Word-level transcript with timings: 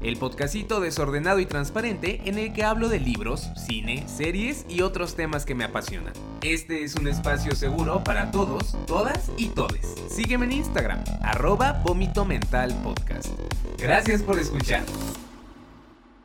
el 0.00 0.16
podcastito 0.16 0.80
desordenado 0.80 1.40
y 1.40 1.46
transparente 1.46 2.22
en 2.24 2.38
el 2.38 2.52
que 2.52 2.64
hablo 2.64 2.88
de 2.88 3.00
libros, 3.00 3.50
cine, 3.56 4.06
series 4.08 4.66
y 4.68 4.82
otros 4.82 5.14
temas 5.16 5.44
que 5.44 5.54
me 5.54 5.64
apasionan. 5.64 6.12
Este 6.42 6.84
es 6.84 6.94
un 6.94 7.08
espacio 7.08 7.54
seguro 7.54 8.04
para 8.04 8.30
todos, 8.30 8.76
todas 8.86 9.30
y 9.36 9.48
todes. 9.48 9.94
Sígueme 10.08 10.46
en 10.46 10.52
Instagram, 10.52 11.02
arroba 11.22 11.82
Vómito 11.84 12.24
Mental 12.24 12.74
Podcast. 12.82 13.28
Gracias 13.78 14.22
por 14.22 14.38
escuchar. 14.38 14.84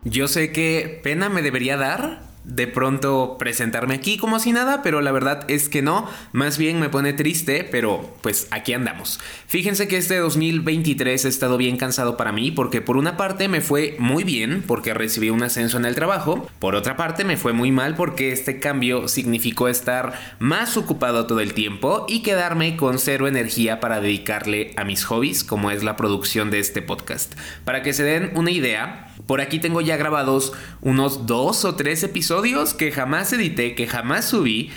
Yo 0.03 0.27
sé 0.27 0.51
que 0.51 0.99
pena 1.03 1.29
me 1.29 1.41
debería 1.41 1.77
dar 1.77 2.30
de 2.43 2.67
pronto 2.67 3.37
presentarme 3.37 3.95
aquí 3.95 4.17
como 4.17 4.39
si 4.39 4.51
nada, 4.51 4.81
pero 4.81 5.01
la 5.01 5.11
verdad 5.11 5.45
es 5.47 5.69
que 5.69 5.81
no, 5.81 6.07
más 6.31 6.57
bien 6.57 6.79
me 6.79 6.89
pone 6.89 7.13
triste, 7.13 7.67
pero 7.69 8.13
pues 8.21 8.47
aquí 8.51 8.73
andamos. 8.73 9.19
Fíjense 9.47 9.87
que 9.87 9.97
este 9.97 10.17
2023 10.17 11.25
ha 11.25 11.27
estado 11.27 11.57
bien 11.57 11.77
cansado 11.77 12.17
para 12.17 12.31
mí 12.31 12.51
porque 12.51 12.81
por 12.81 12.97
una 12.97 13.17
parte 13.17 13.47
me 13.47 13.61
fue 13.61 13.95
muy 13.99 14.23
bien 14.23 14.63
porque 14.65 14.93
recibí 14.93 15.29
un 15.29 15.43
ascenso 15.43 15.77
en 15.77 15.85
el 15.85 15.95
trabajo, 15.95 16.47
por 16.59 16.75
otra 16.75 16.97
parte 16.97 17.23
me 17.23 17.37
fue 17.37 17.53
muy 17.53 17.71
mal 17.71 17.95
porque 17.95 18.31
este 18.31 18.59
cambio 18.59 19.07
significó 19.07 19.67
estar 19.67 20.13
más 20.39 20.77
ocupado 20.77 21.27
todo 21.27 21.39
el 21.39 21.53
tiempo 21.53 22.05
y 22.07 22.21
quedarme 22.21 22.75
con 22.75 22.99
cero 22.99 23.27
energía 23.27 23.79
para 23.79 24.01
dedicarle 24.01 24.73
a 24.77 24.83
mis 24.83 25.03
hobbies 25.05 25.43
como 25.43 25.71
es 25.71 25.83
la 25.83 25.95
producción 25.95 26.49
de 26.49 26.59
este 26.59 26.81
podcast. 26.81 27.33
Para 27.65 27.83
que 27.83 27.93
se 27.93 28.03
den 28.03 28.31
una 28.35 28.51
idea, 28.51 29.10
por 29.25 29.41
aquí 29.41 29.59
tengo 29.59 29.81
ya 29.81 29.97
grabados 29.97 30.53
unos 30.81 31.25
dos 31.25 31.65
o 31.65 31.75
tres 31.75 32.03
episodios 32.03 32.73
que 32.73 32.91
jamás 32.91 33.33
edité, 33.33 33.75
que 33.75 33.87
jamás 33.87 34.25
subí 34.25 34.69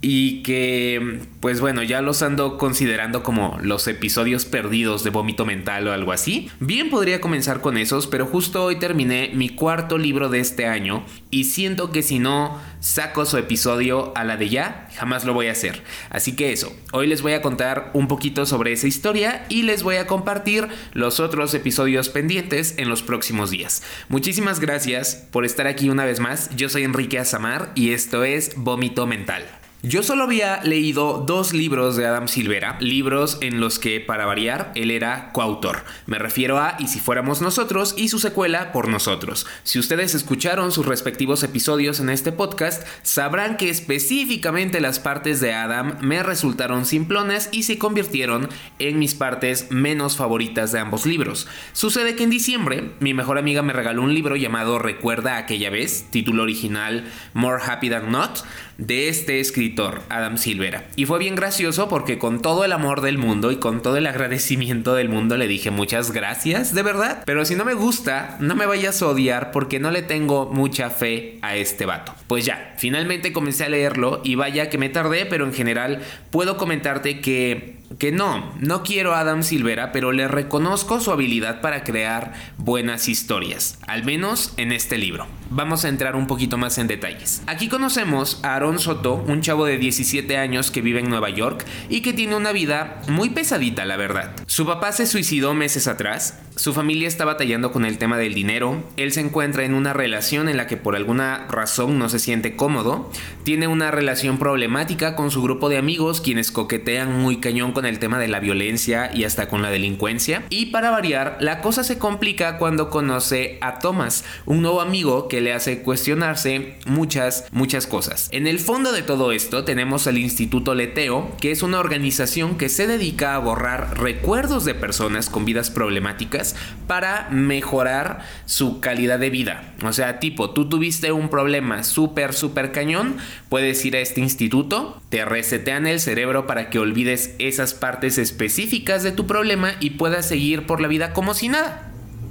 y 0.00 0.42
que 0.42 1.20
pues 1.40 1.60
bueno 1.60 1.82
ya 1.82 2.02
los 2.02 2.22
ando 2.22 2.56
considerando 2.56 3.22
como 3.24 3.58
los 3.60 3.88
episodios 3.88 4.44
perdidos 4.44 5.02
de 5.02 5.10
vómito 5.10 5.44
mental 5.44 5.88
o 5.88 5.92
algo 5.92 6.12
así. 6.12 6.50
Bien 6.60 6.88
podría 6.88 7.20
comenzar 7.20 7.60
con 7.60 7.76
esos, 7.76 8.06
pero 8.06 8.26
justo 8.26 8.64
hoy 8.64 8.76
terminé 8.76 9.30
mi 9.34 9.48
cuarto 9.48 9.98
libro 9.98 10.28
de 10.28 10.40
este 10.40 10.66
año 10.66 11.04
y 11.30 11.44
siento 11.44 11.90
que 11.90 12.02
si 12.02 12.18
no 12.20 12.60
saco 12.80 13.26
su 13.26 13.38
episodio 13.38 14.12
a 14.16 14.22
la 14.22 14.36
de 14.36 14.48
ya, 14.48 14.88
jamás 14.94 15.24
lo 15.24 15.34
voy 15.34 15.48
a 15.48 15.52
hacer. 15.52 15.82
Así 16.10 16.36
que 16.36 16.52
eso, 16.52 16.72
hoy 16.92 17.08
les 17.08 17.22
voy 17.22 17.32
a 17.32 17.42
contar 17.42 17.90
un 17.92 18.06
poquito 18.06 18.46
sobre 18.46 18.72
esa 18.72 18.86
historia 18.86 19.44
y 19.48 19.62
les 19.62 19.82
voy 19.82 19.96
a 19.96 20.06
compartir 20.06 20.68
los 20.92 21.18
otros 21.18 21.52
episodios 21.54 22.08
pendientes 22.08 22.74
en 22.78 22.88
los 22.88 23.02
próximos 23.02 23.50
días. 23.50 23.82
Muchísimas 24.08 24.60
gracias 24.60 25.26
por 25.32 25.44
estar 25.44 25.66
aquí 25.66 25.90
una 25.90 26.04
vez 26.04 26.20
más. 26.20 26.50
Yo 26.56 26.68
soy 26.68 26.84
Enrique 26.84 27.18
Azamar 27.18 27.72
y 27.74 27.90
esto 27.90 28.22
es 28.22 28.52
Vómito 28.56 29.06
Mental. 29.06 29.44
Yo 29.84 30.02
solo 30.02 30.24
había 30.24 30.60
leído 30.64 31.22
dos 31.24 31.52
libros 31.52 31.94
de 31.94 32.04
Adam 32.04 32.26
Silvera, 32.26 32.76
libros 32.80 33.38
en 33.42 33.60
los 33.60 33.78
que, 33.78 34.00
para 34.00 34.26
variar, 34.26 34.72
él 34.74 34.90
era 34.90 35.30
coautor. 35.30 35.84
Me 36.06 36.18
refiero 36.18 36.58
a 36.58 36.74
Y 36.80 36.88
si 36.88 36.98
fuéramos 36.98 37.40
nosotros 37.40 37.94
y 37.96 38.08
su 38.08 38.18
secuela 38.18 38.72
Por 38.72 38.88
nosotros. 38.88 39.46
Si 39.62 39.78
ustedes 39.78 40.16
escucharon 40.16 40.72
sus 40.72 40.84
respectivos 40.84 41.44
episodios 41.44 42.00
en 42.00 42.10
este 42.10 42.32
podcast, 42.32 42.84
sabrán 43.02 43.56
que 43.56 43.70
específicamente 43.70 44.80
las 44.80 44.98
partes 44.98 45.40
de 45.40 45.54
Adam 45.54 45.96
me 46.00 46.24
resultaron 46.24 46.84
simplonas 46.84 47.48
y 47.52 47.62
se 47.62 47.78
convirtieron 47.78 48.48
en 48.80 48.98
mis 48.98 49.14
partes 49.14 49.70
menos 49.70 50.16
favoritas 50.16 50.72
de 50.72 50.80
ambos 50.80 51.06
libros. 51.06 51.46
Sucede 51.72 52.16
que 52.16 52.24
en 52.24 52.30
diciembre, 52.30 52.90
mi 52.98 53.14
mejor 53.14 53.38
amiga 53.38 53.62
me 53.62 53.72
regaló 53.72 54.02
un 54.02 54.12
libro 54.12 54.34
llamado 54.34 54.80
Recuerda 54.80 55.36
aquella 55.36 55.70
vez, 55.70 56.06
título 56.10 56.42
original 56.42 57.04
More 57.32 57.62
Happy 57.64 57.88
Than 57.90 58.10
Not, 58.10 58.40
de 58.78 59.08
este 59.08 59.40
escritor, 59.40 59.67
Adam 60.08 60.38
Silvera. 60.38 60.84
Y 60.96 61.06
fue 61.06 61.18
bien 61.18 61.34
gracioso 61.34 61.88
porque 61.88 62.18
con 62.18 62.40
todo 62.40 62.64
el 62.64 62.72
amor 62.72 63.00
del 63.00 63.18
mundo 63.18 63.52
y 63.52 63.56
con 63.56 63.82
todo 63.82 63.96
el 63.96 64.06
agradecimiento 64.06 64.94
del 64.94 65.08
mundo 65.08 65.36
le 65.36 65.48
dije 65.48 65.70
muchas 65.70 66.10
gracias, 66.12 66.74
de 66.74 66.82
verdad. 66.82 67.22
Pero 67.26 67.44
si 67.44 67.54
no 67.54 67.64
me 67.64 67.74
gusta, 67.74 68.36
no 68.40 68.54
me 68.54 68.66
vayas 68.66 69.02
a 69.02 69.08
odiar 69.08 69.50
porque 69.50 69.78
no 69.78 69.90
le 69.90 70.02
tengo 70.02 70.50
mucha 70.52 70.90
fe 70.90 71.38
a 71.42 71.56
este 71.56 71.86
vato. 71.86 72.14
Pues 72.26 72.44
ya, 72.44 72.74
finalmente 72.78 73.32
comencé 73.32 73.64
a 73.64 73.68
leerlo 73.68 74.20
y 74.24 74.34
vaya 74.34 74.70
que 74.70 74.78
me 74.78 74.88
tardé, 74.88 75.26
pero 75.26 75.44
en 75.44 75.52
general 75.52 76.02
puedo 76.30 76.56
comentarte 76.56 77.20
que 77.20 77.78
que 77.98 78.12
no, 78.12 78.52
no 78.60 78.82
quiero 78.82 79.14
a 79.14 79.20
Adam 79.20 79.42
Silvera, 79.42 79.92
pero 79.92 80.12
le 80.12 80.28
reconozco 80.28 81.00
su 81.00 81.10
habilidad 81.10 81.60
para 81.60 81.84
crear 81.84 82.34
buenas 82.58 83.08
historias, 83.08 83.78
al 83.86 84.04
menos 84.04 84.52
en 84.56 84.72
este 84.72 84.98
libro. 84.98 85.26
Vamos 85.50 85.84
a 85.84 85.88
entrar 85.88 86.14
un 86.14 86.26
poquito 86.26 86.58
más 86.58 86.76
en 86.76 86.86
detalles. 86.86 87.42
Aquí 87.46 87.68
conocemos 87.68 88.40
a 88.42 88.54
Aaron 88.54 88.78
Soto, 88.78 89.14
un 89.14 89.40
chavo 89.40 89.64
de 89.64 89.78
17 89.78 90.36
años 90.36 90.70
que 90.70 90.82
vive 90.82 91.00
en 91.00 91.08
Nueva 91.08 91.30
York 91.30 91.64
y 91.88 92.02
que 92.02 92.12
tiene 92.12 92.36
una 92.36 92.52
vida 92.52 93.00
muy 93.08 93.30
pesadita, 93.30 93.86
la 93.86 93.96
verdad. 93.96 94.32
Su 94.46 94.66
papá 94.66 94.92
se 94.92 95.06
suicidó 95.06 95.54
meses 95.54 95.88
atrás, 95.88 96.40
su 96.58 96.74
familia 96.74 97.06
está 97.06 97.24
batallando 97.24 97.70
con 97.70 97.84
el 97.84 97.98
tema 97.98 98.18
del 98.18 98.34
dinero, 98.34 98.82
él 98.96 99.12
se 99.12 99.20
encuentra 99.20 99.64
en 99.64 99.74
una 99.74 99.92
relación 99.92 100.48
en 100.48 100.56
la 100.56 100.66
que 100.66 100.76
por 100.76 100.96
alguna 100.96 101.46
razón 101.48 102.00
no 102.00 102.08
se 102.08 102.18
siente 102.18 102.56
cómodo, 102.56 103.12
tiene 103.44 103.68
una 103.68 103.92
relación 103.92 104.38
problemática 104.38 105.14
con 105.14 105.30
su 105.30 105.40
grupo 105.40 105.68
de 105.68 105.78
amigos 105.78 106.20
quienes 106.20 106.50
coquetean 106.50 107.16
muy 107.16 107.36
cañón 107.36 107.70
con 107.70 107.86
el 107.86 108.00
tema 108.00 108.18
de 108.18 108.26
la 108.26 108.40
violencia 108.40 109.08
y 109.14 109.22
hasta 109.22 109.48
con 109.48 109.62
la 109.62 109.70
delincuencia. 109.70 110.42
Y 110.50 110.66
para 110.66 110.90
variar, 110.90 111.36
la 111.38 111.60
cosa 111.60 111.84
se 111.84 111.98
complica 111.98 112.58
cuando 112.58 112.90
conoce 112.90 113.58
a 113.60 113.78
Thomas, 113.78 114.24
un 114.44 114.60
nuevo 114.60 114.80
amigo 114.80 115.28
que 115.28 115.40
le 115.40 115.52
hace 115.52 115.82
cuestionarse 115.82 116.74
muchas, 116.86 117.46
muchas 117.52 117.86
cosas. 117.86 118.28
En 118.32 118.48
el 118.48 118.58
fondo 118.58 118.90
de 118.90 119.02
todo 119.02 119.30
esto 119.30 119.62
tenemos 119.62 120.08
el 120.08 120.18
Instituto 120.18 120.74
Leteo, 120.74 121.36
que 121.40 121.52
es 121.52 121.62
una 121.62 121.78
organización 121.78 122.58
que 122.58 122.68
se 122.68 122.88
dedica 122.88 123.36
a 123.36 123.38
borrar 123.38 123.96
recuerdos 124.00 124.64
de 124.64 124.74
personas 124.74 125.30
con 125.30 125.44
vidas 125.44 125.70
problemáticas 125.70 126.47
para 126.86 127.28
mejorar 127.30 128.20
su 128.46 128.80
calidad 128.80 129.18
de 129.18 129.30
vida. 129.30 129.74
O 129.82 129.92
sea, 129.92 130.20
tipo, 130.20 130.50
tú 130.50 130.68
tuviste 130.68 131.12
un 131.12 131.28
problema 131.28 131.84
súper, 131.84 132.32
súper 132.32 132.72
cañón, 132.72 133.16
puedes 133.48 133.84
ir 133.84 133.96
a 133.96 134.00
este 134.00 134.20
instituto, 134.20 135.00
te 135.08 135.24
resetean 135.24 135.86
el 135.86 136.00
cerebro 136.00 136.46
para 136.46 136.70
que 136.70 136.78
olvides 136.78 137.34
esas 137.38 137.74
partes 137.74 138.18
específicas 138.18 139.02
de 139.02 139.12
tu 139.12 139.26
problema 139.26 139.74
y 139.80 139.90
puedas 139.90 140.26
seguir 140.26 140.66
por 140.66 140.80
la 140.80 140.88
vida 140.88 141.12
como 141.12 141.34
si 141.34 141.48
nada 141.48 141.87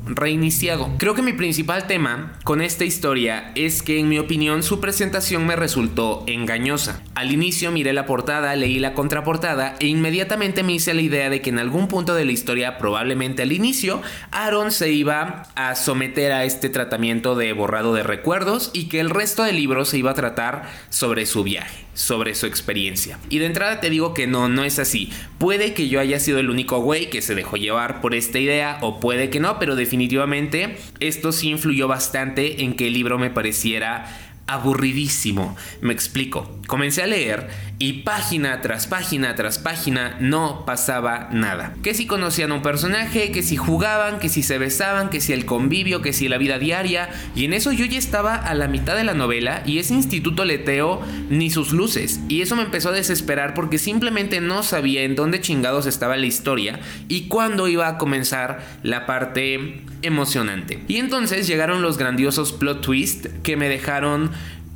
reiniciado. 0.08 0.90
Creo 0.98 1.14
que 1.14 1.22
mi 1.22 1.34
principal 1.34 1.88
tema 1.88 2.34
con 2.44 2.62
esta 2.62 2.86
historia 2.86 3.52
es 3.56 3.82
que 3.82 4.00
en 4.00 4.10
mi 4.10 4.20
opinión 4.20 4.64
su 4.64 4.80
presentación 4.80 5.46
me 5.46 5.56
resultó 5.56 6.24
engañosa. 6.28 7.02
Al 7.16 7.32
inicio 7.32 7.72
miré 7.72 7.94
la 7.94 8.06
portada, 8.06 8.56
leí 8.56 8.80
la 8.80 8.94
contraportada 8.94 9.76
e 9.80 9.88
inmediatamente 9.88 10.64
me 10.64 10.74
hice 10.74 10.94
la 10.94 11.02
idea 11.02 11.30
de 11.30 11.42
que 11.42 11.50
en 11.50 11.60
algún 11.60 11.88
punto 11.88 12.16
de 12.16 12.26
la 12.26 12.32
historia, 12.32 12.78
probablemente 12.78 13.42
al 13.42 13.52
inicio, 13.52 14.02
Aaron 14.32 14.72
se 14.72 14.92
iba 14.92 15.44
a 15.56 15.76
someter 15.76 16.32
a 16.32 16.44
este 16.44 16.70
tratamiento 16.70 17.36
de 17.36 17.54
borrado 17.54 17.94
de 17.94 18.04
recuerdos 18.04 18.72
y 18.74 18.90
que 18.90 19.00
el 19.00 19.10
resto 19.10 19.44
del 19.44 19.56
libro 19.56 19.86
se 19.86 19.98
iba 19.98 20.12
a 20.12 20.16
tratar 20.16 20.70
sobre 20.90 21.26
su 21.26 21.44
viaje 21.44 21.87
sobre 21.98 22.36
su 22.36 22.46
experiencia. 22.46 23.18
Y 23.28 23.40
de 23.40 23.48
entrada 23.48 23.80
te 23.80 23.90
digo 23.90 24.14
que 24.14 24.28
no, 24.28 24.50
no 24.50 24.64
es 24.64 24.78
así. 24.78 25.10
Puede 25.40 25.74
que 25.74 25.90
yo 25.90 26.00
haya 26.00 26.20
sido 26.20 26.38
el 26.38 26.52
único 26.52 26.80
güey 26.80 27.10
que 27.10 27.24
se 27.24 27.34
dejó 27.34 27.58
llevar 27.58 28.02
por 28.02 28.14
esta 28.14 28.38
idea 28.38 28.78
o 28.82 29.00
puede 29.00 29.32
que 29.32 29.40
no, 29.40 29.58
pero 29.58 29.76
definitivamente 29.76 30.78
esto 31.00 31.32
sí 31.32 31.50
influyó 31.50 31.88
bastante 31.88 32.64
en 32.64 32.76
que 32.76 32.88
el 32.88 32.94
libro 32.94 33.18
me 33.18 33.32
pareciera 33.32 34.06
aburridísimo. 34.48 35.56
Me 35.82 35.94
explico. 35.94 36.60
Comencé 36.68 37.04
a 37.04 37.08
leer 37.08 37.48
y 37.80 38.02
página 38.02 38.62
tras 38.62 38.88
página 38.88 39.36
tras 39.36 39.60
página 39.60 40.18
no 40.20 40.66
pasaba 40.66 41.30
nada. 41.32 41.76
Que 41.84 41.94
si 41.94 42.08
conocían 42.08 42.52
a 42.52 42.56
un 42.56 42.62
personaje, 42.62 43.32
que 43.32 43.44
si 43.44 43.56
jugaban, 43.56 44.20
que 44.20 44.30
si 44.30 44.44
se 44.44 44.58
besaban, 44.58 45.10
que 45.10 45.22
si 45.22 45.34
el 45.34 45.46
convivio, 45.46 46.02
que 46.02 46.14
si 46.14 46.28
la 46.28 46.38
vida 46.38 46.60
diaria. 46.60 47.10
Y 47.36 47.46
en 47.46 47.54
eso 47.54 47.72
yo 47.72 47.86
ya 47.86 48.00
estaba 48.00 48.36
a 48.36 48.56
la 48.56 48.68
mitad 48.68 48.96
de 48.96 49.04
la 49.04 49.14
novela 49.14 49.62
y 49.66 49.80
ese 49.80 49.94
instituto 49.94 50.44
leteo 50.44 51.02
ni 51.30 51.50
sus 51.50 51.72
luces. 51.72 52.20
Y 52.28 52.42
eso 52.42 52.56
me 52.56 52.64
empezó 52.64 52.90
a 52.90 52.94
desesperar 52.94 53.54
porque 53.54 53.78
simplemente 53.78 54.42
no 54.42 54.64
sabía 54.64 55.04
en 55.04 55.16
dónde 55.16 55.42
chingados 55.42 55.86
estaba 55.86 56.18
la 56.18 56.26
historia 56.26 56.80
y 57.08 57.28
cuándo 57.28 57.68
iba 57.68 57.88
a 57.88 57.98
comenzar 57.98 58.66
la 58.84 59.06
parte 59.06 59.82
emocionante. 60.02 60.84
Y 60.88 60.98
entonces 60.98 61.48
llegaron 61.48 61.82
los 61.82 61.98
grandiosos 61.98 62.54
plot 62.54 62.82
twists 62.82 63.30
que 63.44 63.58
me 63.58 63.70
dejaron 63.70 64.32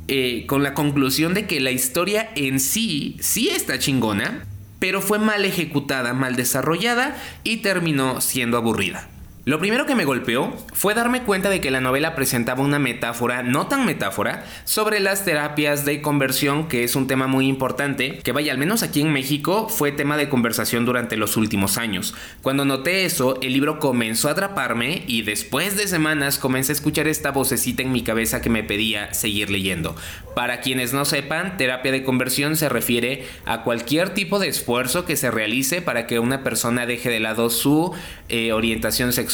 eh, 0.08 0.44
con 0.46 0.62
la 0.62 0.74
conclusión 0.74 1.34
de 1.34 1.46
que 1.46 1.60
la 1.60 1.70
historia 1.70 2.30
en 2.34 2.60
sí 2.60 3.16
sí 3.20 3.48
está 3.48 3.78
chingona, 3.78 4.46
pero 4.78 5.00
fue 5.00 5.18
mal 5.18 5.44
ejecutada, 5.44 6.12
mal 6.12 6.34
desarrollada 6.34 7.16
y 7.44 7.58
terminó 7.58 8.20
siendo 8.20 8.56
aburrida. 8.56 9.08
Lo 9.44 9.58
primero 9.58 9.86
que 9.86 9.96
me 9.96 10.04
golpeó 10.04 10.52
fue 10.72 10.94
darme 10.94 11.24
cuenta 11.24 11.50
de 11.50 11.60
que 11.60 11.72
la 11.72 11.80
novela 11.80 12.14
presentaba 12.14 12.62
una 12.62 12.78
metáfora, 12.78 13.42
no 13.42 13.66
tan 13.66 13.84
metáfora, 13.84 14.44
sobre 14.62 15.00
las 15.00 15.24
terapias 15.24 15.84
de 15.84 16.00
conversión, 16.00 16.68
que 16.68 16.84
es 16.84 16.94
un 16.94 17.08
tema 17.08 17.26
muy 17.26 17.48
importante, 17.48 18.20
que 18.22 18.30
vaya, 18.30 18.52
al 18.52 18.58
menos 18.58 18.84
aquí 18.84 19.00
en 19.00 19.12
México 19.12 19.68
fue 19.68 19.90
tema 19.90 20.16
de 20.16 20.28
conversación 20.28 20.84
durante 20.84 21.16
los 21.16 21.36
últimos 21.36 21.76
años. 21.76 22.14
Cuando 22.40 22.64
noté 22.64 23.04
eso, 23.04 23.40
el 23.42 23.52
libro 23.52 23.80
comenzó 23.80 24.28
a 24.28 24.32
atraparme 24.32 25.02
y 25.08 25.22
después 25.22 25.76
de 25.76 25.88
semanas 25.88 26.38
comencé 26.38 26.70
a 26.70 26.76
escuchar 26.76 27.08
esta 27.08 27.32
vocecita 27.32 27.82
en 27.82 27.90
mi 27.90 28.02
cabeza 28.02 28.42
que 28.42 28.50
me 28.50 28.62
pedía 28.62 29.12
seguir 29.12 29.50
leyendo. 29.50 29.96
Para 30.36 30.60
quienes 30.60 30.92
no 30.92 31.04
sepan, 31.04 31.56
terapia 31.56 31.90
de 31.90 32.04
conversión 32.04 32.54
se 32.54 32.68
refiere 32.68 33.26
a 33.44 33.64
cualquier 33.64 34.10
tipo 34.10 34.38
de 34.38 34.46
esfuerzo 34.46 35.04
que 35.04 35.16
se 35.16 35.32
realice 35.32 35.82
para 35.82 36.06
que 36.06 36.20
una 36.20 36.44
persona 36.44 36.86
deje 36.86 37.10
de 37.10 37.18
lado 37.18 37.50
su 37.50 37.92
eh, 38.28 38.52
orientación 38.52 39.12
sexual 39.12 39.31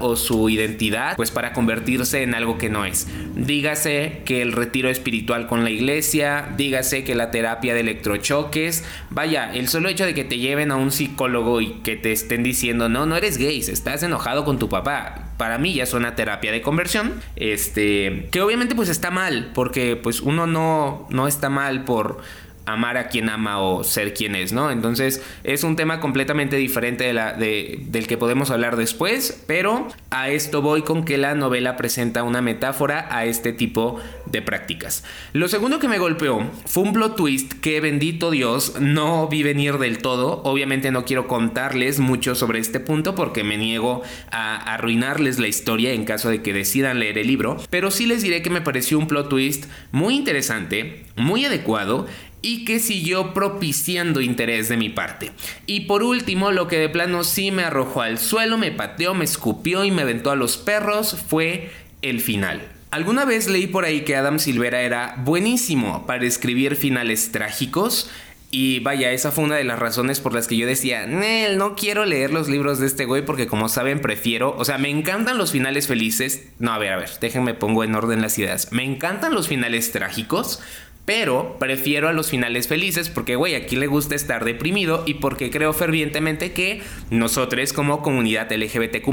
o 0.00 0.16
su 0.16 0.48
identidad, 0.48 1.16
pues 1.16 1.30
para 1.30 1.52
convertirse 1.52 2.22
en 2.22 2.34
algo 2.34 2.58
que 2.58 2.68
no 2.68 2.84
es. 2.84 3.06
Dígase 3.34 4.22
que 4.24 4.42
el 4.42 4.52
retiro 4.52 4.88
espiritual 4.88 5.46
con 5.46 5.64
la 5.64 5.70
iglesia, 5.70 6.48
dígase 6.56 7.04
que 7.04 7.14
la 7.14 7.30
terapia 7.30 7.74
de 7.74 7.80
electrochoques, 7.80 8.84
vaya, 9.10 9.52
el 9.54 9.68
solo 9.68 9.88
hecho 9.88 10.04
de 10.04 10.14
que 10.14 10.24
te 10.24 10.38
lleven 10.38 10.70
a 10.70 10.76
un 10.76 10.90
psicólogo 10.90 11.60
y 11.60 11.74
que 11.82 11.96
te 11.96 12.12
estén 12.12 12.42
diciendo, 12.42 12.88
no, 12.88 13.06
no 13.06 13.16
eres 13.16 13.38
gay, 13.38 13.58
estás 13.58 14.02
enojado 14.02 14.44
con 14.44 14.58
tu 14.58 14.68
papá, 14.68 15.26
para 15.36 15.58
mí 15.58 15.74
ya 15.74 15.84
es 15.84 15.92
una 15.92 16.14
terapia 16.14 16.52
de 16.52 16.62
conversión, 16.62 17.14
este, 17.36 18.28
que 18.30 18.40
obviamente 18.40 18.74
pues 18.74 18.88
está 18.88 19.10
mal, 19.10 19.50
porque 19.54 19.96
pues 19.96 20.20
uno 20.20 20.46
no, 20.46 21.06
no 21.10 21.28
está 21.28 21.50
mal 21.50 21.84
por 21.84 22.18
amar 22.66 22.96
a 22.96 23.08
quien 23.08 23.28
ama 23.28 23.60
o 23.60 23.84
ser 23.84 24.12
quien 24.12 24.34
es, 24.34 24.52
¿no? 24.52 24.70
Entonces 24.70 25.22
es 25.44 25.64
un 25.64 25.76
tema 25.76 26.00
completamente 26.00 26.56
diferente 26.56 27.04
de 27.04 27.12
la, 27.12 27.32
de, 27.32 27.78
del 27.86 28.06
que 28.06 28.18
podemos 28.18 28.50
hablar 28.50 28.76
después, 28.76 29.42
pero 29.46 29.88
a 30.10 30.28
esto 30.28 30.62
voy 30.62 30.82
con 30.82 31.04
que 31.04 31.16
la 31.16 31.34
novela 31.34 31.76
presenta 31.76 32.24
una 32.24 32.42
metáfora 32.42 33.08
a 33.10 33.24
este 33.24 33.52
tipo 33.52 34.00
de 34.26 34.42
prácticas. 34.42 35.04
Lo 35.32 35.48
segundo 35.48 35.78
que 35.78 35.88
me 35.88 35.98
golpeó 35.98 36.50
fue 36.66 36.82
un 36.82 36.92
plot 36.92 37.16
twist 37.16 37.52
que 37.54 37.80
bendito 37.80 38.30
Dios 38.30 38.80
no 38.80 39.28
vi 39.28 39.42
venir 39.42 39.78
del 39.78 39.98
todo. 39.98 40.42
Obviamente 40.44 40.90
no 40.90 41.04
quiero 41.04 41.28
contarles 41.28 42.00
mucho 42.00 42.34
sobre 42.34 42.58
este 42.58 42.80
punto 42.80 43.14
porque 43.14 43.44
me 43.44 43.56
niego 43.56 44.02
a 44.30 44.74
arruinarles 44.74 45.38
la 45.38 45.48
historia 45.48 45.92
en 45.92 46.04
caso 46.04 46.28
de 46.28 46.42
que 46.42 46.52
decidan 46.52 46.98
leer 46.98 47.18
el 47.18 47.28
libro, 47.28 47.56
pero 47.70 47.90
sí 47.90 48.06
les 48.06 48.22
diré 48.22 48.42
que 48.42 48.50
me 48.50 48.60
pareció 48.60 48.98
un 48.98 49.06
plot 49.06 49.28
twist 49.28 49.66
muy 49.92 50.16
interesante, 50.16 51.04
muy 51.16 51.44
adecuado 51.44 52.06
y 52.46 52.64
que 52.64 52.78
siguió 52.78 53.34
propiciando 53.34 54.20
interés 54.20 54.68
de 54.68 54.76
mi 54.76 54.88
parte. 54.88 55.32
Y 55.66 55.80
por 55.80 56.04
último, 56.04 56.52
lo 56.52 56.68
que 56.68 56.78
de 56.78 56.88
plano 56.88 57.24
sí 57.24 57.50
me 57.50 57.64
arrojó 57.64 58.02
al 58.02 58.20
suelo, 58.20 58.56
me 58.56 58.70
pateó, 58.70 59.14
me 59.14 59.24
escupió 59.24 59.84
y 59.84 59.90
me 59.90 60.02
aventó 60.02 60.30
a 60.30 60.36
los 60.36 60.56
perros 60.56 61.16
fue 61.28 61.72
el 62.02 62.20
final. 62.20 62.62
Alguna 62.92 63.24
vez 63.24 63.48
leí 63.48 63.66
por 63.66 63.84
ahí 63.84 64.02
que 64.02 64.14
Adam 64.14 64.38
Silvera 64.38 64.82
era 64.82 65.16
buenísimo 65.24 66.06
para 66.06 66.24
escribir 66.24 66.76
finales 66.76 67.32
trágicos. 67.32 68.08
Y 68.52 68.78
vaya, 68.78 69.10
esa 69.10 69.32
fue 69.32 69.42
una 69.42 69.56
de 69.56 69.64
las 69.64 69.80
razones 69.80 70.20
por 70.20 70.32
las 70.32 70.46
que 70.46 70.56
yo 70.56 70.68
decía, 70.68 71.04
Nel, 71.04 71.58
no 71.58 71.74
quiero 71.74 72.04
leer 72.04 72.32
los 72.32 72.48
libros 72.48 72.78
de 72.78 72.86
este 72.86 73.06
güey 73.06 73.24
porque 73.24 73.48
como 73.48 73.68
saben 73.68 74.00
prefiero, 74.00 74.54
o 74.56 74.64
sea, 74.64 74.78
me 74.78 74.88
encantan 74.88 75.36
los 75.36 75.50
finales 75.50 75.88
felices. 75.88 76.44
No, 76.60 76.72
a 76.72 76.78
ver, 76.78 76.92
a 76.92 76.96
ver, 76.96 77.10
déjenme 77.20 77.54
pongo 77.54 77.82
en 77.82 77.96
orden 77.96 78.22
las 78.22 78.38
ideas. 78.38 78.70
Me 78.70 78.84
encantan 78.84 79.34
los 79.34 79.48
finales 79.48 79.90
trágicos, 79.90 80.62
pero 81.06 81.56
prefiero 81.58 82.08
a 82.08 82.12
los 82.12 82.28
finales 82.28 82.68
felices 82.68 83.08
porque, 83.08 83.36
güey, 83.36 83.54
aquí 83.54 83.76
le 83.76 83.86
gusta 83.86 84.14
estar 84.14 84.44
deprimido 84.44 85.04
y 85.06 85.14
porque 85.14 85.50
creo 85.50 85.72
fervientemente 85.72 86.52
que 86.52 86.82
nosotros 87.10 87.46
como 87.72 88.02
comunidad 88.02 88.52
LGBTQ 88.52 89.08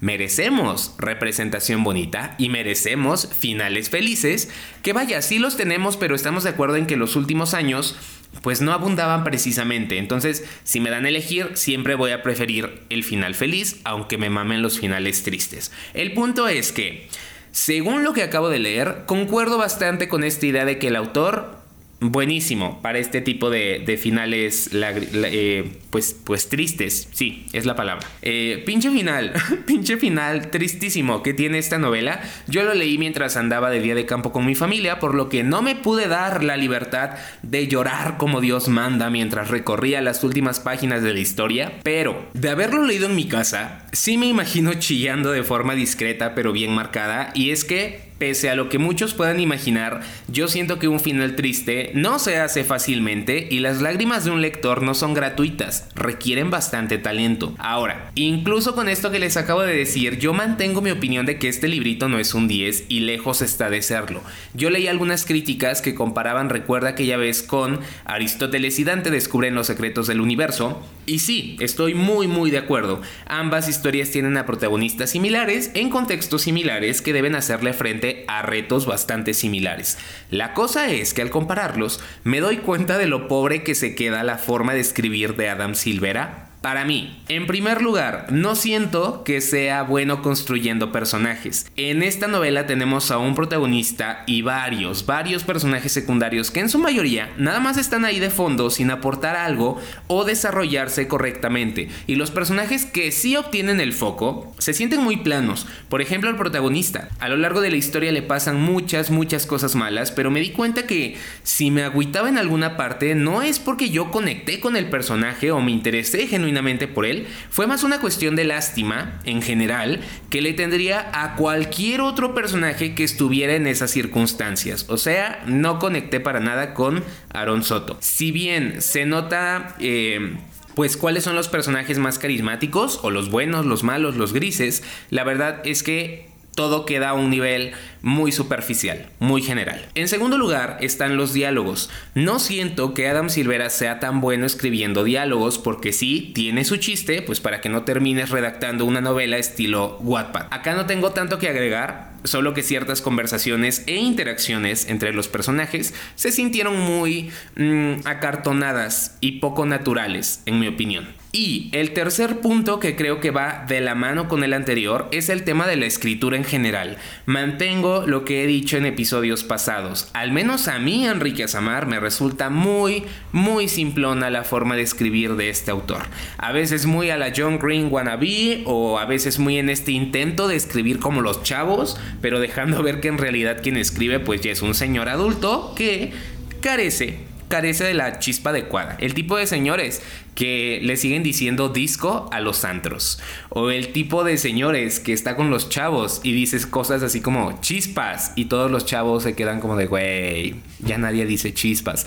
merecemos 0.00 0.94
representación 0.98 1.84
bonita 1.84 2.34
y 2.38 2.48
merecemos 2.48 3.28
finales 3.38 3.90
felices. 3.90 4.48
Que 4.82 4.94
vaya, 4.94 5.20
sí 5.20 5.38
los 5.38 5.58
tenemos, 5.58 5.98
pero 5.98 6.14
estamos 6.14 6.42
de 6.42 6.50
acuerdo 6.50 6.76
en 6.76 6.86
que 6.86 6.96
los 6.96 7.16
últimos 7.16 7.52
años 7.52 7.96
pues 8.42 8.62
no 8.62 8.72
abundaban 8.72 9.22
precisamente. 9.22 9.98
Entonces, 9.98 10.44
si 10.64 10.80
me 10.80 10.90
dan 10.90 11.04
a 11.04 11.08
elegir, 11.10 11.50
siempre 11.54 11.94
voy 11.94 12.12
a 12.12 12.22
preferir 12.22 12.82
el 12.88 13.04
final 13.04 13.34
feliz, 13.34 13.80
aunque 13.84 14.18
me 14.18 14.30
mamen 14.30 14.62
los 14.62 14.80
finales 14.80 15.22
tristes. 15.22 15.70
El 15.92 16.12
punto 16.12 16.48
es 16.48 16.72
que 16.72 17.08
según 17.56 18.04
lo 18.04 18.12
que 18.12 18.22
acabo 18.22 18.50
de 18.50 18.58
leer, 18.58 19.04
concuerdo 19.06 19.56
bastante 19.56 20.10
con 20.10 20.24
esta 20.24 20.44
idea 20.44 20.66
de 20.66 20.78
que 20.78 20.88
el 20.88 20.96
autor 20.96 21.55
buenísimo 22.00 22.80
para 22.82 22.98
este 22.98 23.20
tipo 23.20 23.50
de, 23.50 23.98
finales 24.00 24.70
eh, 24.72 25.78
pues, 25.90 26.16
pues 26.24 26.48
tristes, 26.48 27.08
sí, 27.12 27.46
es 27.52 27.64
la 27.66 27.74
palabra. 27.74 28.06
Eh, 28.22 28.62
pinche 28.66 28.90
final, 28.90 29.32
pinche 29.66 29.96
final 29.96 30.50
tristísimo 30.50 31.22
que 31.22 31.34
tiene 31.34 31.58
esta 31.58 31.78
novela. 31.78 32.20
Yo 32.46 32.62
lo 32.64 32.74
leí 32.74 32.98
mientras 32.98 33.36
andaba 33.36 33.70
de 33.70 33.80
día 33.80 33.94
de 33.94 34.06
campo 34.06 34.32
con 34.32 34.44
mi 34.44 34.54
familia, 34.54 34.98
por 34.98 35.14
lo 35.14 35.28
que 35.28 35.42
no 35.42 35.62
me 35.62 35.74
pude 35.74 36.08
dar 36.08 36.44
la 36.44 36.56
libertad 36.56 37.10
de 37.42 37.66
llorar 37.66 38.16
como 38.18 38.40
Dios 38.40 38.68
manda 38.68 39.10
mientras 39.10 39.48
recorría 39.48 40.02
las 40.02 40.22
últimas 40.24 40.60
páginas 40.60 41.02
de 41.02 41.14
la 41.14 41.20
historia, 41.20 41.72
pero 41.82 42.26
de 42.34 42.50
haberlo 42.50 42.84
leído 42.84 43.06
en 43.06 43.16
mi 43.16 43.26
casa, 43.26 43.86
sí 43.92 44.18
me 44.18 44.26
imagino 44.26 44.74
chillando 44.74 45.32
de 45.32 45.42
forma 45.42 45.74
discreta 45.74 46.34
pero 46.34 46.52
bien 46.52 46.72
marcada, 46.74 47.30
y 47.34 47.50
es 47.50 47.64
que 47.64 48.05
Pese 48.18 48.48
a 48.48 48.54
lo 48.54 48.70
que 48.70 48.78
muchos 48.78 49.12
puedan 49.12 49.40
imaginar, 49.40 50.00
yo 50.28 50.48
siento 50.48 50.78
que 50.78 50.88
un 50.88 51.00
final 51.00 51.36
triste 51.36 51.90
no 51.92 52.18
se 52.18 52.38
hace 52.38 52.64
fácilmente 52.64 53.46
y 53.50 53.58
las 53.58 53.82
lágrimas 53.82 54.24
de 54.24 54.30
un 54.30 54.40
lector 54.40 54.80
no 54.80 54.94
son 54.94 55.12
gratuitas, 55.12 55.88
requieren 55.94 56.50
bastante 56.50 56.96
talento. 56.96 57.54
Ahora, 57.58 58.10
incluso 58.14 58.74
con 58.74 58.88
esto 58.88 59.10
que 59.10 59.18
les 59.18 59.36
acabo 59.36 59.60
de 59.60 59.76
decir, 59.76 60.18
yo 60.18 60.32
mantengo 60.32 60.80
mi 60.80 60.90
opinión 60.90 61.26
de 61.26 61.38
que 61.38 61.48
este 61.48 61.68
librito 61.68 62.08
no 62.08 62.18
es 62.18 62.32
un 62.32 62.48
10 62.48 62.86
y 62.88 63.00
lejos 63.00 63.42
está 63.42 63.68
de 63.68 63.82
serlo. 63.82 64.22
Yo 64.54 64.70
leí 64.70 64.88
algunas 64.88 65.26
críticas 65.26 65.82
que 65.82 65.94
comparaban 65.94 66.48
Recuerda 66.48 66.90
aquella 66.90 67.18
vez 67.18 67.42
con 67.42 67.80
Aristóteles 68.06 68.78
y 68.78 68.84
Dante 68.84 69.10
descubren 69.10 69.54
los 69.54 69.66
secretos 69.66 70.06
del 70.06 70.22
universo, 70.22 70.82
y 71.04 71.20
sí, 71.20 71.56
estoy 71.60 71.94
muy 71.94 72.26
muy 72.26 72.50
de 72.50 72.58
acuerdo. 72.58 73.00
Ambas 73.26 73.68
historias 73.68 74.10
tienen 74.10 74.36
a 74.36 74.46
protagonistas 74.46 75.10
similares 75.10 75.70
en 75.74 75.90
contextos 75.90 76.42
similares 76.42 77.02
que 77.02 77.12
deben 77.12 77.36
hacerle 77.36 77.72
frente 77.72 78.05
a 78.28 78.42
retos 78.42 78.86
bastante 78.86 79.34
similares. 79.34 79.98
La 80.30 80.54
cosa 80.54 80.90
es 80.90 81.14
que 81.14 81.22
al 81.22 81.30
compararlos 81.30 82.00
me 82.24 82.40
doy 82.40 82.58
cuenta 82.58 82.98
de 82.98 83.06
lo 83.06 83.28
pobre 83.28 83.62
que 83.62 83.74
se 83.74 83.94
queda 83.94 84.22
la 84.24 84.38
forma 84.38 84.74
de 84.74 84.80
escribir 84.80 85.36
de 85.36 85.48
Adam 85.48 85.74
Silvera 85.74 86.45
para 86.66 86.84
mí, 86.84 87.16
en 87.28 87.46
primer 87.46 87.80
lugar, 87.80 88.26
no 88.32 88.56
siento 88.56 89.22
que 89.22 89.40
sea 89.40 89.84
bueno 89.84 90.20
construyendo 90.20 90.90
personajes. 90.90 91.70
En 91.76 92.02
esta 92.02 92.26
novela 92.26 92.66
tenemos 92.66 93.12
a 93.12 93.18
un 93.18 93.36
protagonista 93.36 94.24
y 94.26 94.42
varios, 94.42 95.06
varios 95.06 95.44
personajes 95.44 95.92
secundarios 95.92 96.50
que 96.50 96.58
en 96.58 96.68
su 96.68 96.80
mayoría 96.80 97.32
nada 97.38 97.60
más 97.60 97.76
están 97.76 98.04
ahí 98.04 98.18
de 98.18 98.30
fondo 98.30 98.68
sin 98.70 98.90
aportar 98.90 99.36
algo 99.36 99.80
o 100.08 100.24
desarrollarse 100.24 101.06
correctamente. 101.06 101.88
Y 102.08 102.16
los 102.16 102.32
personajes 102.32 102.84
que 102.84 103.12
sí 103.12 103.36
obtienen 103.36 103.78
el 103.78 103.92
foco 103.92 104.52
se 104.58 104.74
sienten 104.74 105.04
muy 105.04 105.18
planos. 105.18 105.68
Por 105.88 106.02
ejemplo, 106.02 106.30
el 106.30 106.36
protagonista. 106.36 107.10
A 107.20 107.28
lo 107.28 107.36
largo 107.36 107.60
de 107.60 107.70
la 107.70 107.76
historia 107.76 108.10
le 108.10 108.22
pasan 108.22 108.60
muchas, 108.60 109.12
muchas 109.12 109.46
cosas 109.46 109.76
malas, 109.76 110.10
pero 110.10 110.32
me 110.32 110.40
di 110.40 110.50
cuenta 110.50 110.84
que 110.84 111.16
si 111.44 111.70
me 111.70 111.84
agüitaba 111.84 112.28
en 112.28 112.38
alguna 112.38 112.76
parte 112.76 113.14
no 113.14 113.42
es 113.42 113.60
porque 113.60 113.90
yo 113.90 114.10
conecté 114.10 114.58
con 114.58 114.76
el 114.76 114.90
personaje 114.90 115.52
o 115.52 115.60
me 115.60 115.70
interesé 115.70 116.26
genuinamente 116.26 116.55
por 116.94 117.06
él, 117.06 117.26
fue 117.50 117.66
más 117.66 117.84
una 117.84 118.00
cuestión 118.00 118.36
de 118.36 118.44
lástima, 118.44 119.20
en 119.24 119.42
general, 119.42 120.00
que 120.30 120.40
le 120.40 120.52
tendría 120.52 121.10
a 121.12 121.36
cualquier 121.36 122.00
otro 122.00 122.34
personaje 122.34 122.94
que 122.94 123.04
estuviera 123.04 123.54
en 123.54 123.66
esas 123.66 123.90
circunstancias. 123.90 124.86
O 124.88 124.96
sea, 124.96 125.42
no 125.46 125.78
conecté 125.78 126.20
para 126.20 126.40
nada 126.40 126.74
con 126.74 127.04
Aaron 127.32 127.62
Soto. 127.62 127.96
Si 128.00 128.30
bien 128.32 128.80
se 128.82 129.06
nota... 129.06 129.76
Eh, 129.78 130.36
pues 130.74 130.98
cuáles 130.98 131.24
son 131.24 131.34
los 131.34 131.48
personajes 131.48 131.98
más 131.98 132.18
carismáticos, 132.18 133.00
o 133.02 133.10
los 133.10 133.30
buenos, 133.30 133.64
los 133.64 133.82
malos, 133.82 134.16
los 134.16 134.34
grises, 134.34 134.82
la 135.08 135.24
verdad 135.24 135.62
es 135.64 135.82
que 135.82 136.28
todo 136.56 136.86
queda 136.86 137.10
a 137.10 137.14
un 137.14 137.30
nivel 137.30 137.72
muy 138.02 138.32
superficial, 138.32 139.06
muy 139.20 139.42
general. 139.42 139.86
En 139.94 140.08
segundo 140.08 140.38
lugar 140.38 140.78
están 140.80 141.16
los 141.16 141.32
diálogos. 141.32 141.90
No 142.14 142.38
siento 142.38 142.94
que 142.94 143.08
Adam 143.08 143.28
Silvera 143.30 143.70
sea 143.70 144.00
tan 144.00 144.20
bueno 144.20 144.46
escribiendo 144.46 145.04
diálogos 145.04 145.58
porque 145.58 145.92
sí, 145.92 146.32
tiene 146.34 146.64
su 146.64 146.78
chiste, 146.78 147.22
pues 147.22 147.40
para 147.40 147.60
que 147.60 147.68
no 147.68 147.84
termines 147.84 148.30
redactando 148.30 148.86
una 148.86 149.00
novela 149.00 149.36
estilo 149.36 149.98
Wattpad. 150.00 150.46
Acá 150.50 150.74
no 150.74 150.86
tengo 150.86 151.10
tanto 151.10 151.38
que 151.38 151.48
agregar, 151.48 152.12
solo 152.24 152.54
que 152.54 152.62
ciertas 152.62 153.02
conversaciones 153.02 153.84
e 153.86 153.96
interacciones 153.96 154.88
entre 154.88 155.12
los 155.12 155.28
personajes 155.28 155.92
se 156.14 156.32
sintieron 156.32 156.80
muy 156.80 157.30
mm, 157.56 158.06
acartonadas 158.06 159.18
y 159.20 159.40
poco 159.40 159.66
naturales, 159.66 160.42
en 160.46 160.58
mi 160.58 160.68
opinión. 160.68 161.06
Y 161.38 161.68
el 161.72 161.92
tercer 161.92 162.40
punto 162.40 162.80
que 162.80 162.96
creo 162.96 163.20
que 163.20 163.30
va 163.30 163.66
de 163.68 163.82
la 163.82 163.94
mano 163.94 164.26
con 164.26 164.42
el 164.42 164.54
anterior 164.54 165.06
es 165.12 165.28
el 165.28 165.44
tema 165.44 165.66
de 165.66 165.76
la 165.76 165.84
escritura 165.84 166.38
en 166.38 166.44
general. 166.44 166.96
Mantengo 167.26 168.06
lo 168.06 168.24
que 168.24 168.42
he 168.42 168.46
dicho 168.46 168.78
en 168.78 168.86
episodios 168.86 169.44
pasados. 169.44 170.08
Al 170.14 170.32
menos 170.32 170.66
a 170.66 170.78
mí, 170.78 171.06
Enrique 171.06 171.44
Azamar, 171.44 171.88
me 171.88 172.00
resulta 172.00 172.48
muy, 172.48 173.04
muy 173.32 173.68
simplona 173.68 174.30
la 174.30 174.44
forma 174.44 174.76
de 174.76 174.82
escribir 174.82 175.36
de 175.36 175.50
este 175.50 175.70
autor. 175.70 176.04
A 176.38 176.52
veces 176.52 176.86
muy 176.86 177.10
a 177.10 177.18
la 177.18 177.34
John 177.36 177.58
Green 177.58 177.88
wannabe 177.90 178.62
o 178.64 178.98
a 178.98 179.04
veces 179.04 179.38
muy 179.38 179.58
en 179.58 179.68
este 179.68 179.92
intento 179.92 180.48
de 180.48 180.56
escribir 180.56 181.00
como 181.00 181.20
los 181.20 181.42
chavos, 181.42 182.00
pero 182.22 182.40
dejando 182.40 182.82
ver 182.82 183.00
que 183.00 183.08
en 183.08 183.18
realidad 183.18 183.60
quien 183.62 183.76
escribe 183.76 184.20
pues 184.20 184.40
ya 184.40 184.52
es 184.52 184.62
un 184.62 184.74
señor 184.74 185.10
adulto 185.10 185.74
que 185.76 186.14
carece 186.62 187.35
carece 187.48 187.84
de 187.84 187.94
la 187.94 188.18
chispa 188.18 188.50
adecuada. 188.50 188.96
El 189.00 189.14
tipo 189.14 189.36
de 189.36 189.46
señores 189.46 190.02
que 190.34 190.80
le 190.82 190.96
siguen 190.96 191.22
diciendo 191.22 191.70
disco 191.70 192.28
a 192.32 192.40
los 192.40 192.64
antros. 192.64 193.18
O 193.48 193.70
el 193.70 193.92
tipo 193.92 194.22
de 194.22 194.36
señores 194.36 195.00
que 195.00 195.12
está 195.12 195.34
con 195.34 195.50
los 195.50 195.68
chavos 195.68 196.20
y 196.22 196.32
dices 196.32 196.66
cosas 196.66 197.02
así 197.02 197.20
como 197.20 197.60
chispas 197.60 198.32
y 198.36 198.44
todos 198.44 198.70
los 198.70 198.84
chavos 198.84 199.22
se 199.22 199.34
quedan 199.34 199.60
como 199.60 199.76
de, 199.76 199.86
güey, 199.86 200.56
ya 200.80 200.98
nadie 200.98 201.26
dice 201.26 201.54
chispas. 201.54 202.06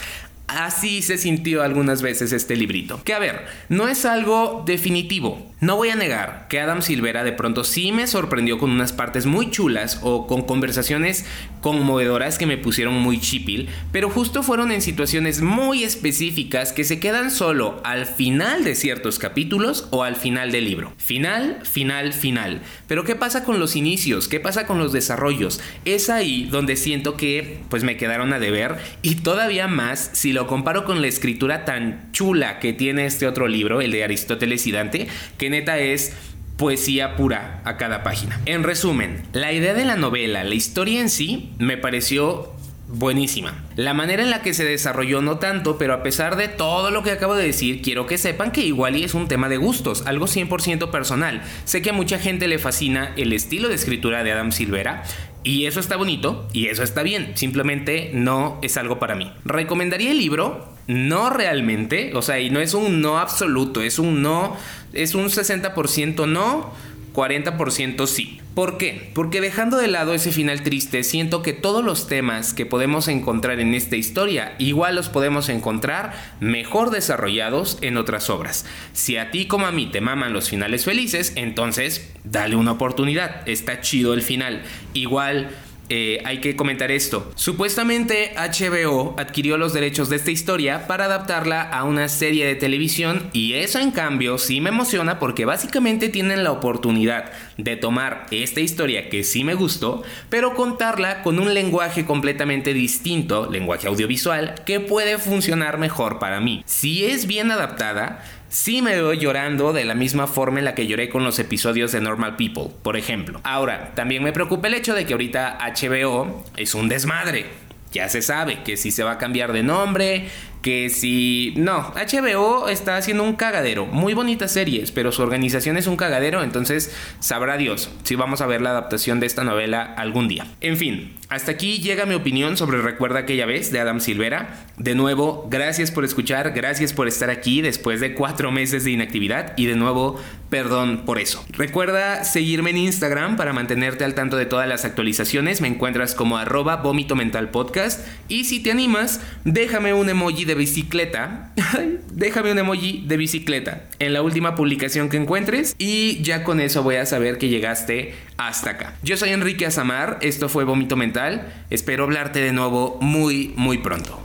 Así 0.50 1.04
se 1.04 1.20
sintió 1.20 1.62
algunas 1.62 2.02
veces 2.02 2.32
este 2.32 2.56
librito. 2.56 3.04
Que 3.04 3.14
a 3.14 3.20
ver, 3.20 3.46
no 3.70 3.88
es 3.88 4.04
algo 4.06 4.64
definitivo. 4.66 5.48
No 5.60 5.76
voy 5.76 5.90
a 5.90 5.96
negar 5.96 6.48
que 6.50 6.60
Adam 6.60 6.82
Silvera 6.82 7.24
de 7.24 7.34
pronto 7.34 7.64
sí 7.64 7.92
me 7.92 8.08
sorprendió 8.08 8.58
con 8.58 8.72
unas 8.72 8.92
partes 8.92 9.28
muy 9.28 9.52
chulas 9.52 10.00
o 10.02 10.26
con 10.26 10.42
conversaciones 10.42 11.24
conmovedoras 11.62 12.38
que 12.38 12.46
me 12.46 12.58
pusieron 12.58 12.96
muy 12.96 13.20
chipil, 13.20 13.70
pero 13.92 14.10
justo 14.10 14.44
fueron 14.44 14.72
en 14.72 14.82
situaciones 14.82 15.42
muy 15.42 15.84
específicas 15.84 16.74
que 16.74 16.84
se 16.84 17.00
quedan 17.00 17.32
solo 17.32 17.82
al 17.84 18.06
final 18.06 18.64
de 18.64 18.76
ciertos 18.76 19.20
capítulos 19.20 19.88
o 19.92 20.04
al 20.04 20.16
final 20.16 20.52
del 20.52 20.66
libro. 20.66 20.94
Final, 20.98 21.60
final, 21.64 22.14
final. 22.14 22.62
Pero 22.88 23.04
¿qué 23.04 23.16
pasa 23.16 23.44
con 23.44 23.60
los 23.60 23.76
inicios? 23.76 24.28
¿Qué 24.28 24.40
pasa 24.40 24.66
con 24.66 24.80
los 24.80 24.94
desarrollos? 24.94 25.60
Es 25.86 26.10
ahí 26.10 26.48
donde 26.50 26.76
siento 26.76 27.18
que 27.18 27.60
pues 27.70 27.84
me 27.84 27.98
quedaron 27.98 28.34
a 28.34 28.40
deber 28.40 28.78
y 29.02 29.16
todavía 29.16 29.68
más 29.68 30.12
si 30.14 30.34
lo 30.34 30.48
comparo 30.48 30.86
con 30.86 31.02
la 31.02 31.08
escritura 31.08 31.66
tan 31.66 32.12
chula 32.12 32.60
que 32.60 32.74
tiene 32.74 33.06
este 33.06 33.28
otro 33.28 33.48
libro, 33.48 33.82
el 33.82 33.92
de 33.92 34.04
Aristóteles 34.04 34.66
y 34.68 34.72
Dante, 34.72 35.08
que 35.38 35.50
neta 35.50 35.80
es 35.80 36.14
poesía 36.60 37.16
pura 37.16 37.62
a 37.64 37.78
cada 37.78 38.04
página. 38.04 38.40
En 38.46 38.64
resumen, 38.64 39.24
la 39.32 39.54
idea 39.54 39.74
de 39.74 39.86
la 39.86 39.96
novela, 39.96 40.44
la 40.44 40.56
historia 40.56 41.00
en 41.00 41.10
sí, 41.10 41.54
me 41.58 41.78
pareció 41.78 42.54
buenísima. 42.90 43.64
La 43.76 43.94
manera 43.94 44.24
en 44.24 44.30
la 44.30 44.42
que 44.42 44.54
se 44.54 44.66
desarrolló 44.66 45.22
no 45.22 45.38
tanto, 45.38 45.78
pero 45.78 45.94
a 45.94 46.04
pesar 46.04 46.36
de 46.36 46.48
todo 46.48 46.92
lo 46.92 47.04
que 47.04 47.12
acabo 47.12 47.36
de 47.36 47.46
decir, 47.46 47.82
quiero 47.82 48.08
que 48.08 48.18
sepan 48.18 48.52
que 48.52 48.66
igual 48.66 48.98
y 48.98 49.04
es 49.04 49.14
un 49.14 49.28
tema 49.28 49.48
de 49.48 49.58
gustos, 49.58 50.04
algo 50.06 50.26
100% 50.26 50.90
personal. 50.90 51.44
Sé 51.66 51.82
que 51.82 51.92
a 51.92 51.94
mucha 51.94 52.20
gente 52.20 52.48
le 52.48 52.60
fascina 52.60 53.14
el 53.16 53.32
estilo 53.32 53.70
de 53.70 53.76
escritura 53.76 54.24
de 54.24 54.32
Adam 54.32 54.52
Silvera, 54.52 55.04
y 55.44 55.66
eso 55.66 55.80
está 55.80 55.96
bonito 55.96 56.48
y 56.54 56.68
eso 56.68 56.84
está 56.84 57.04
bien, 57.04 57.32
simplemente 57.36 58.12
no 58.14 58.60
es 58.62 58.78
algo 58.78 59.00
para 59.00 59.16
mí. 59.16 59.32
¿Recomendaría 59.46 60.12
el 60.12 60.18
libro? 60.18 60.68
No 60.88 61.30
realmente, 61.30 62.12
o 62.16 62.22
sea, 62.22 62.40
y 62.40 62.50
no 62.50 62.60
es 62.60 62.74
un 62.74 63.02
no 63.02 63.20
absoluto, 63.20 63.82
es 63.82 64.00
un 64.00 64.22
no, 64.22 64.56
es 64.94 65.16
un 65.16 65.26
60% 65.26 66.28
no, 66.28 66.74
40% 67.20 68.08
sí. 68.08 68.40
¿Por 68.56 68.78
qué? 68.78 69.12
Porque 69.14 69.42
dejando 69.42 69.76
de 69.76 69.90
lado 69.90 70.14
ese 70.14 70.32
final 70.32 70.64
triste, 70.64 71.04
siento 71.04 71.42
que 71.42 71.52
todos 71.52 71.84
los 71.84 72.08
temas 72.08 72.54
que 72.54 72.66
podemos 72.66 73.10
encontrar 73.10 73.60
en 73.60 73.74
esta 73.74 73.98
historia 73.98 74.56
igual 74.58 74.96
los 74.96 75.10
podemos 75.10 75.50
encontrar 75.50 76.14
mejor 76.40 76.92
desarrollados 76.92 77.78
en 77.82 77.98
otras 77.98 78.30
obras. 78.30 78.66
Si 78.94 79.18
a 79.18 79.32
ti 79.32 79.48
como 79.48 79.66
a 79.66 79.74
mí 79.74 79.88
te 79.88 80.00
maman 80.00 80.32
los 80.32 80.50
finales 80.50 80.86
felices, 80.86 81.34
entonces 81.36 82.10
dale 82.24 82.56
una 82.56 82.72
oportunidad. 82.72 83.48
Está 83.50 83.82
chido 83.82 84.14
el 84.14 84.22
final. 84.22 84.64
Igual 84.94 85.50
eh, 85.90 86.22
hay 86.24 86.40
que 86.40 86.56
comentar 86.56 86.92
esto. 86.92 87.32
Supuestamente 87.36 88.34
HBO 88.36 89.16
adquirió 89.18 89.58
los 89.58 89.74
derechos 89.74 90.10
de 90.10 90.18
esta 90.18 90.32
historia 90.32 90.88
para 90.88 91.06
adaptarla 91.06 91.62
a 91.62 91.84
una 91.84 92.10
serie 92.10 92.46
de 92.46 92.56
televisión 92.56 93.30
y 93.34 93.54
eso 93.54 93.80
en 93.80 93.92
cambio 93.92 94.38
sí 94.38 94.62
me 94.62 94.70
emociona 94.70 95.20
porque 95.20 95.46
básicamente 95.46 96.10
tienen 96.10 96.44
la 96.44 96.52
oportunidad 96.52 97.32
de 97.58 97.76
tomar 97.76 98.28
esta 98.32 98.60
historia 98.60 99.10
que 99.10 99.24
sí 99.24 99.44
me 99.44 99.56
gustó, 99.56 100.04
pero 100.30 100.54
contarla 100.54 101.24
con 101.24 101.40
un 101.40 101.54
lenguaje 101.54 102.06
completamente 102.06 102.74
distinto, 102.74 103.50
lenguaje 103.50 103.88
audiovisual, 103.88 104.56
que 104.66 104.80
puede 104.80 105.18
funcionar 105.18 105.78
mejor 105.78 106.20
para 106.20 106.40
mí. 106.40 106.64
Si 106.66 107.06
es 107.06 107.26
bien 107.26 107.52
adaptada, 107.52 108.24
sí 108.50 108.82
me 108.82 108.96
veo 108.96 109.14
llorando 109.14 109.74
de 109.74 109.86
la 109.86 109.96
misma 109.96 110.28
forma 110.28 110.60
en 110.60 110.66
la 110.66 110.76
que 110.76 110.88
lloré 110.88 111.10
con 111.10 111.24
los 111.24 111.40
episodios 111.40 111.92
de 111.92 112.02
Normal 112.02 112.36
People, 112.36 112.68
por 112.84 112.98
ejemplo. 112.98 113.40
Ahora, 113.44 113.94
también 113.96 114.24
me 114.24 114.34
preocupa 114.34 114.68
el 114.68 114.74
hecho 114.74 114.94
de 114.94 115.06
que 115.06 115.14
ahorita 115.14 115.58
HBO 115.62 116.44
es 116.58 116.76
un 116.76 116.90
desmadre. 116.90 117.46
Ya 117.92 118.08
se 118.10 118.22
sabe 118.22 118.62
que 118.64 118.78
si 118.78 118.92
se 118.92 119.04
va 119.04 119.14
a 119.14 119.18
cambiar 119.18 119.52
de 119.52 119.64
nombre, 119.64 120.30
que 120.62 120.90
si... 120.90 121.54
No, 121.56 121.94
HBO 121.96 122.68
está 122.68 122.98
haciendo 122.98 123.24
un 123.24 123.36
cagadero. 123.36 123.86
Muy 123.86 124.14
bonitas 124.14 124.52
series, 124.52 124.92
pero 124.92 125.12
su 125.12 125.22
organización 125.22 125.78
es 125.78 125.88
un 125.88 125.96
cagadero, 125.96 126.44
entonces 126.44 126.94
sabrá 127.20 127.58
Dios 127.58 127.90
si 128.04 128.16
vamos 128.16 128.42
a 128.42 128.48
ver 128.48 128.62
la 128.62 128.72
adaptación 128.72 129.20
de 129.20 129.28
esta 129.28 129.44
novela 129.44 129.82
algún 129.84 130.28
día. 130.28 130.46
En 130.62 130.78
fin, 130.78 131.14
hasta 131.30 131.52
aquí 131.52 131.80
llega 131.80 132.06
mi 132.06 132.16
opinión 132.16 132.58
sobre 132.58 132.82
Recuerda 132.82 133.20
aquella 133.20 133.46
vez 133.46 133.72
de 133.72 133.80
Adam 133.80 134.00
Silvera. 134.00 134.66
De 134.78 134.96
nuevo, 134.96 135.48
gracias 135.50 135.92
por 135.92 136.04
escuchar, 136.04 136.54
gracias 136.54 136.92
por 136.92 137.08
estar 137.08 137.30
aquí 137.30 137.62
después 137.62 138.02
de 138.02 138.14
cuatro 138.14 138.52
meses 138.52 138.84
de 138.84 138.92
inactividad 138.92 139.54
y 139.56 139.66
de 139.66 139.76
nuevo, 139.76 140.20
perdón 140.50 141.04
por 141.06 141.20
eso. 141.20 141.46
Recuerda 141.50 142.24
seguirme 142.24 142.72
en 142.72 142.78
Instagram 142.78 143.38
para 143.38 143.54
mantenerte 143.54 144.04
al 144.04 144.16
tanto 144.16 144.38
de 144.38 144.46
todas 144.46 144.68
las 144.68 144.86
actualizaciones. 144.86 145.62
Me 145.62 145.68
encuentras 145.68 146.16
como 146.16 146.38
arroba 146.38 146.78
vómito 146.78 147.16
mental 147.16 147.50
podcast 147.50 148.06
y 148.28 148.46
si 148.46 148.62
te 148.62 148.72
animas, 148.72 149.22
déjame 149.44 149.94
un 149.94 150.10
emoji 150.10 150.46
de 150.50 150.56
bicicleta, 150.56 151.54
déjame 152.12 152.52
un 152.52 152.58
emoji 152.58 153.04
de 153.06 153.18
bicicleta 153.18 153.84
en 154.00 154.14
la 154.14 154.24
última 154.24 154.56
publicación 154.56 155.08
que 155.08 155.18
encuentres 155.18 155.76
y 155.78 156.24
ya 156.24 156.44
con 156.44 156.60
eso 156.60 156.82
voy 156.82 156.96
a 156.96 157.06
saber 157.06 157.38
que 157.38 157.50
llegaste 157.50 158.16
hasta 158.38 158.72
acá. 158.72 158.96
Yo 159.04 159.16
soy 159.16 159.30
Enrique 159.30 159.68
Azamar, 159.68 160.18
esto 160.22 160.50
fue 160.50 160.64
Vómito 160.64 160.96
Mental, 160.96 161.54
espero 161.70 162.06
hablarte 162.06 162.42
de 162.42 162.52
nuevo 162.52 162.98
muy 163.00 163.54
muy 163.58 163.78
pronto. 163.78 164.20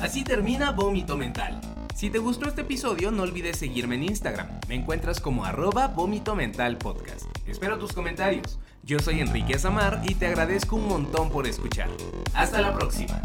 Así 0.00 0.24
termina 0.24 0.72
Vómito 0.72 1.16
Mental. 1.16 1.60
Si 1.94 2.10
te 2.10 2.18
gustó 2.18 2.48
este 2.48 2.62
episodio, 2.62 3.12
no 3.12 3.22
olvides 3.22 3.56
seguirme 3.56 3.94
en 3.94 4.02
Instagram. 4.04 4.48
Me 4.66 4.74
encuentras 4.74 5.20
como 5.20 5.44
arroba 5.44 5.86
vómito 5.86 6.34
mental 6.34 6.76
podcast. 6.76 7.26
Espero 7.46 7.78
tus 7.78 7.92
comentarios. 7.92 8.58
Yo 8.82 8.98
soy 8.98 9.20
Enrique 9.20 9.54
Azamar 9.54 10.02
y 10.04 10.14
te 10.16 10.26
agradezco 10.26 10.74
un 10.74 10.88
montón 10.88 11.30
por 11.30 11.46
escuchar. 11.46 11.88
Hasta 12.34 12.60
la 12.60 12.74
próxima. 12.74 13.20